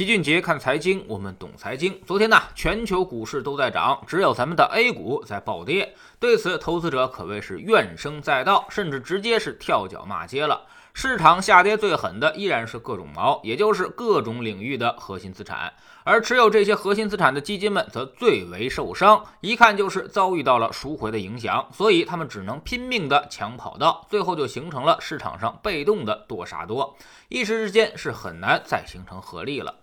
[0.00, 2.00] 齐俊杰看财经，我们懂财经。
[2.06, 5.94] 昨天呢，全球股市都在涨，只有咱们的 A 股在暴跌。
[6.18, 10.64] 对此，投资者可谓是怨声载道，甚至直接是跳脚骂街了。
[10.92, 15.72] 市场下跌最狠的依然是各种毛，也就是各种领域的核心资产。
[16.02, 26.96] 而持有这些核心资产的基金们则最为受伤，一看就是遭遇到了赎回的影响，所以他们只能拼命的抢跑道，最后就形成了市场上被动的多杀多，
[27.28, 29.74] 一时之间是很难再形成合力了。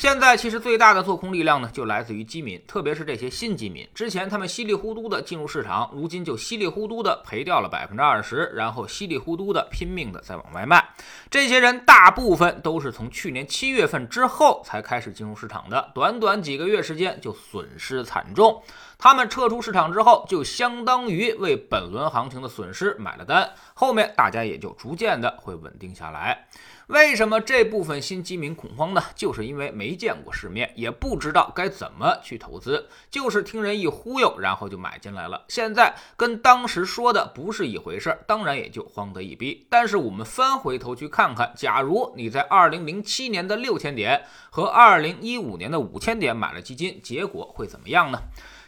[0.00, 3.86] 现在其实最大的做空力量呢，就来自于基民，特别是这些新基民。
[3.94, 10.82] 之前他们稀里糊涂的进入市场，如今就稀里糊涂的赔掉了百分之二十，然后稀里糊涂的拼命的在往外卖。
[11.28, 18.62] 这些人大部分都是从去年七月份之后才开始进入市场的，短短几个月时间就损失惨重。
[18.96, 26.46] 他们撤出市场之后，就相当于为本轮行情的损失买了单，后面大家也就逐渐的会稳定下来。
[26.90, 29.00] 为什么这部分新基民恐慌呢？
[29.14, 35.44] 就是因为没见过世面，也不知道该怎么去投资，就是听人一忽悠，然后就买进来了。
[35.46, 39.64] 现在跟当时说的不是一回事儿，当然也就慌得一逼。
[39.70, 48.20] 但是我们翻回头去看看，假如你在二零零七年的六千点和二零一五年的五千点买了基金，结果会怎么样呢？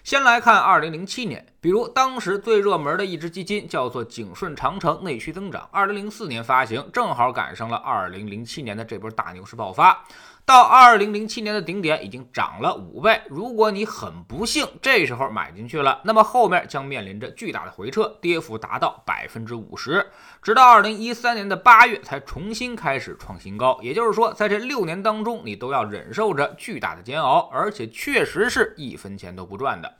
[0.04, 10.04] 先来看二零零七年，比如当时最热门的一只基金叫做景顺长城内需增长，二零零四年发行，正好赶上了二零零七年的这波大牛市爆发。
[10.44, 13.22] 到二零零七年的顶点已经涨了五倍。
[13.28, 20.10] 如果你很不幸这时候买进去了，那么后面将面临着巨大的回撤，跌幅达到百分之五十，
[20.42, 23.78] 直到二零一三年的八月才重新开始创新高。
[23.80, 29.94] 也就是说，在这六年当中，你都要忍受着巨大的煎熬，而且确实是一分钱都不赚的。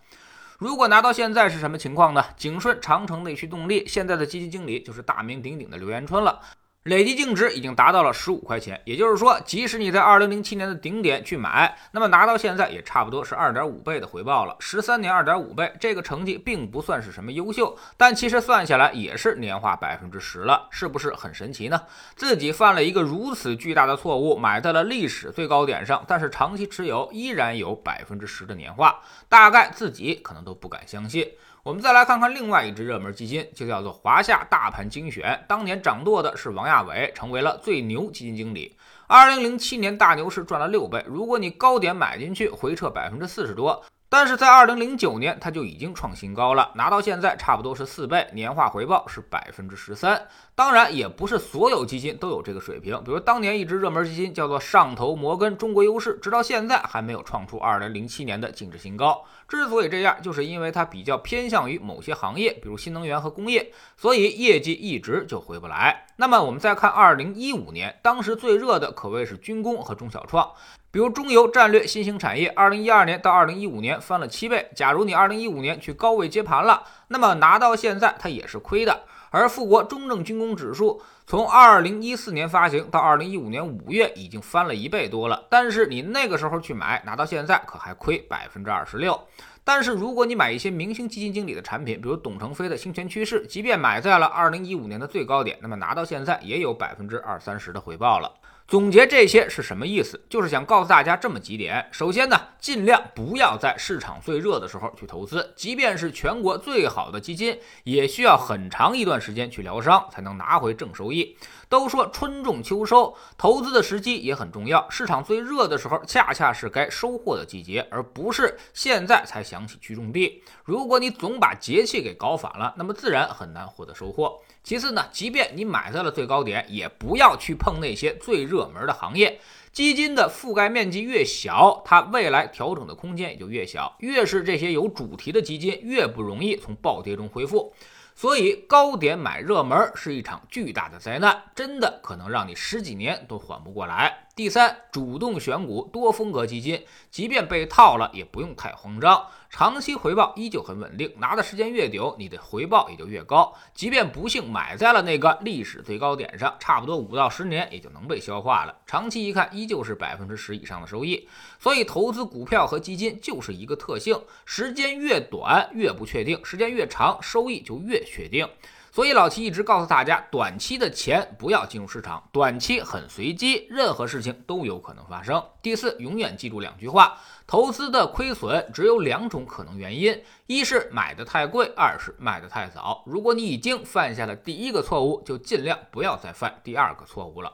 [0.58, 2.24] 如果拿到现在是什么情况呢？
[2.36, 6.40] 景顺长城内需动力现在的基金经理就是大名鼎鼎的刘延春了。
[6.84, 14.56] 累计净值已经达到了十五块钱，也就是说，即使你在二零零七年的顶点去买，那么拿到现在也差不多是二点五倍的回报了。
[14.58, 21.80] 十三年二点五倍，这个成绩并不算是什么优秀，但其实算下来也是年化百分之十了，是不是很神奇呢？
[22.16, 28.98] 自己犯了一个如此巨大的错误，买在了历史最高点上，但是长期持有依然有百分之十的年化，
[29.28, 31.30] 大概自己可能都不敢相信。
[31.64, 35.44] 我们再来看看另外一只热门基金，就叫做华夏大盘精选。
[35.46, 38.76] 当年掌舵的是王亚伟，成为了最牛基金经理。
[39.06, 43.80] 二零零七年大牛市赚了六倍，如果你高点买进去，回撤百分之四十多。
[44.12, 50.28] 但是在二零零九年，它就已经创新高了，拿到现在差不多是四倍，年化回报是百分之十三。
[50.54, 53.02] 当然，也不是所有基金都有这个水平。
[53.04, 59.24] 比如当年一只热门基金叫做上投摩根中国优势，直到现在还没有创出二零零七年的净值新高。
[59.48, 66.04] 之所以这样，就是因为它比较偏向于某些行业，比如新能源和工业，所以业绩一直就回不来。
[66.16, 70.52] 那么我们再看二零一五年，当时最热的可谓是军工和中小创。
[70.92, 74.68] 比如中游战略新兴产业，二零一二年到二零一五年翻了七倍。
[74.76, 79.04] 假如你二零一五年去高位接盘了，那么拿到现在它也是亏的。
[79.30, 89.18] 而富国中证军工指数从二零一四年发行到二零一五年五月已经翻了一倍多了，但是你那个时候去买，拿到现在可还亏百分之二十六。
[89.64, 98.30] 但是如果你买一些明星基金经理的产品，比如董承飞的星权趋势，即便买在了二零一五年的最高点，那么拿到现在也有百分之二三十的回报了。
[98.72, 100.18] 总结这些是什么意思？
[100.30, 101.86] 就是想告诉大家这么几点。
[101.92, 111.36] 首先呢，尽量不要在市场最热的时候去投资，即便是全国最好的基金，也需要很长一段时间去疗伤才能拿回正收益。
[111.72, 114.86] 都说春种秋收，投资的时机也很重要。
[114.90, 120.42] 市场最热的时候，恰恰是该收获的季节，而不是现在才想起去种地。
[120.64, 124.38] 如果你总把节气给搞反了，那么自然很难获得收获。
[124.62, 129.40] 其次呢，即便你买在了最高点，也不要去碰那些最热门的行业。
[129.72, 133.96] 基金的覆盖面积越小，它未来调整的空间也就越小。
[134.00, 137.72] 越是这些有主题的基金，越不容易从暴跌中恢复。
[138.14, 144.28] 所以高点买热门是一场巨大的灾难，真的可能让你十几年都缓不过来。
[144.34, 151.12] 第三，主动选股多风格基金，即便被套了，也不用太慌张，长期回报依旧很稳定。
[151.18, 153.52] 拿的时间越久，你的回报也就越高。
[153.74, 158.74] 即便不幸买在了那个历史最高点上，差不多五到十年也就能被消化了。
[158.86, 161.28] 长期一看，依旧是百分之十以上的收益。
[161.58, 168.48] 所以，投资股票和基金就是一个特性：时间越短越不确定，时间越长收益就越确定。
[168.94, 175.42] 所以老齐一直告诉大家，短期的钱不要进入市场，短期很随机，任何事情都有可能发生。
[175.62, 183.02] 第四，永远记住两句话：投资的亏损只有两种可能原因，一是买的太贵，二是卖的太早。
[183.06, 187.50] 如果你已经犯下了第一个错误，就尽量不要再犯第二个错误了。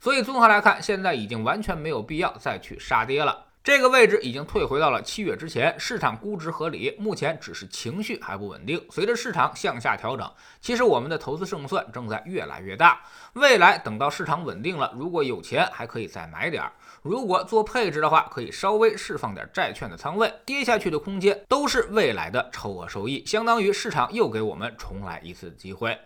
[0.00, 3.46] 所以综合来看，现在已经完全没有必要再去杀跌了。
[3.62, 8.82] 这个位置已经退回到了七月之前，市场估值合理，目前只是情绪还不稳定。
[8.90, 13.02] 随着市场向下调整，其实我们的投资胜算正在越来越大。
[13.34, 16.72] 未来等到市场稳定了，如果有钱还可以再买点儿；
[17.02, 25.98] 如果做配置的话，可以稍微释放点债券的仓位，跌下去的空间都是未来的超额收益，相当于市场又给我们重来一次机会。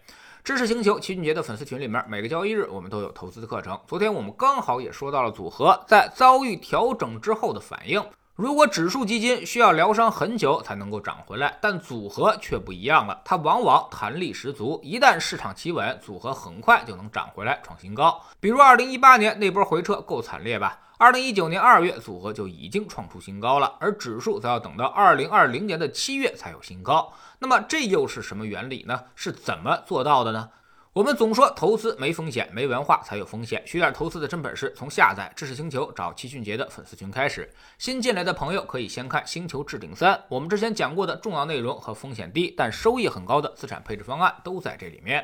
[0.45, 3.81] 知识星球齐俊杰的粉丝群里面，每个交易日我们都有投资的课程。
[3.87, 8.05] 昨天我们刚好也说到了组合在遭遇调整之后的反应。
[8.35, 18.21] 如果指数基金需要疗伤很久才能够涨回来，但组合却不一样了，它往往弹力十足，一旦市场企稳，组合很快就能涨回来创新高。
[18.39, 20.79] 比如二零一八年那波回撤够惨烈吧？
[21.05, 27.13] 二零一九年二月，组合就已经创出新高了，而指数则要等到二零二零年的七月才有新高。
[27.41, 28.99] 那么这又是什么原理呢？
[29.15, 30.49] 是怎么做到的呢？
[30.95, 33.63] 我们总说投资没风险，没文化才有风险。
[33.67, 37.53] 学点投资的真本事，从下载知识星球找齐俊杰的粉丝群开始。
[37.77, 45.23] 新进来的朋友可以先看《星球置顶三》，我们之前讲过的重要内容和风险低但收益很高的资产配置方案都在这里面。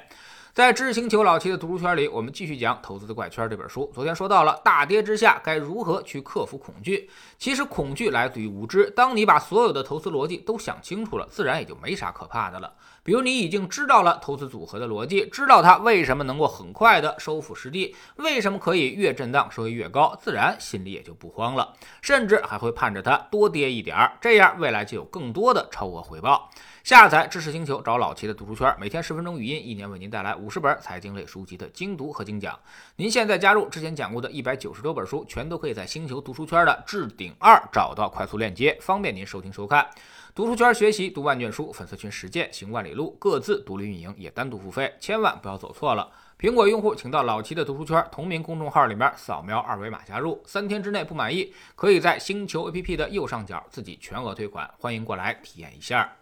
[0.60, 3.90] 在知识星球老七的读书圈里，我们继续讲《投资的怪圈》这本书。
[3.94, 7.08] 昨天说到了大跌之下该如何去克服恐惧。
[7.38, 8.90] 其实恐惧来自于无知。
[8.90, 12.70] 当你把所有的投资逻辑都想清楚了，自然也就没啥可怕的了。
[13.02, 21.72] 比如你已经知道了投资组合的逻辑，知道它为什么能够很快的收复失地，为什么可以越震荡收益越高，自然心里也就不慌了，
[22.02, 26.50] 甚至还会盼着它多跌一点儿，这样未来就有更多的超额回报。
[26.90, 32.58] 下载知识星球，找老齐的读书圈，每天十分钟语音，一年为您带来五十本财经类书籍的精读和精讲。
[32.96, 39.88] 您现在加入之前讲过的一百九十多本书，全都可以在星球读书圈的置顶二找到快速链接，方便您收听收看。
[40.34, 46.10] 读书圈学习读万卷书，粉丝群实践行万里路，各自独立运营也单独付费，千万不要走错了。
[46.40, 56.16] 苹果用户请到老齐的读书圈同名公众号里面扫描二维码加入，三天之内不满意，可以在星球 APP 的右上角自己全额退款，欢迎过来体验一下。